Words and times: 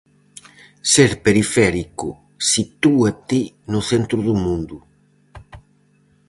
Ser 0.93 1.11
periférico 1.25 2.09
sitúate 2.51 3.39
no 3.71 3.79
centro 3.89 4.19
do 4.27 4.35
mundo. 4.43 4.77